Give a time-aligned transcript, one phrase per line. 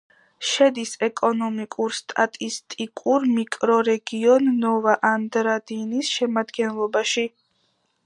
[0.51, 7.33] შედის ეკონომიკურ-სტატისტიკურ მიკრორეგიონ ნოვა-ანდრადინის შემადგენლობაში.